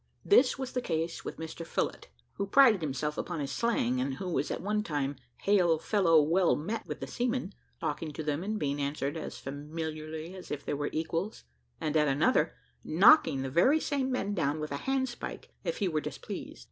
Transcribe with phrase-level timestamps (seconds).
[0.25, 2.05] This was the case with Mr Phillott,
[2.37, 6.55] who prided himself upon his slang, and who was at one time "hail fellow, well
[6.55, 10.73] met" with the seamen, talking to them, and being answered as familiarly as if they
[10.73, 11.43] were equals,
[11.79, 16.01] and at another, knocking the very same men down with a handspike if he were
[16.01, 16.59] displeased.